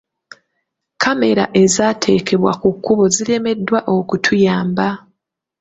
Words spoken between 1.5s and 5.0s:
ezaateekebwa ku kkubo ziremeddwa okutuyamba.